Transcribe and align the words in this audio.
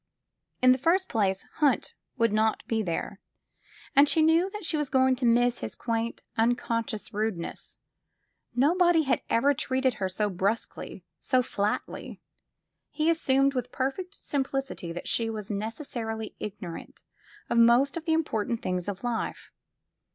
In 0.63 0.71
the 0.71 0.79
first 0.79 1.07
place. 1.07 1.45
Hunt 1.57 1.93
would 2.17 2.33
not 2.33 2.65
be 2.67 2.81
there, 2.81 3.19
and 3.95 4.09
she 4.09 4.23
knew 4.23 4.49
that 4.49 4.65
she 4.65 4.75
was 4.75 4.89
going 4.89 5.15
to 5.17 5.27
miss 5.27 5.59
his 5.59 5.75
quaint, 5.75 6.23
unconscious 6.35 7.13
rudeness. 7.13 7.77
Nobody 8.55 9.03
had 9.03 9.21
ever 9.29 9.53
treated 9.53 9.93
her 10.01 10.09
so 10.09 10.27
brusquely, 10.27 11.05
so 11.19 11.43
flatly. 11.43 12.19
He 12.89 13.11
assumed 13.11 13.53
with 13.53 13.71
perfect 13.71 14.17
simplicity 14.19 14.91
that 14.91 15.07
she 15.07 15.29
was 15.29 15.51
necessarily 15.51 16.35
ignorant 16.39 17.03
of 17.47 17.59
most 17.59 17.95
of 17.95 18.05
the 18.05 18.13
important 18.13 18.63
things 18.63 18.87
of 18.87 19.03
life. 19.03 19.51